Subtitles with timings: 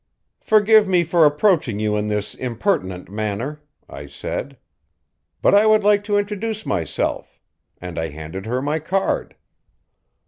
[0.39, 4.57] "'Forgive me for approaching you in this impertinent manner,' I said,
[5.43, 7.39] 'but I would like to introduce myself,'
[7.79, 9.35] and I handed her my card."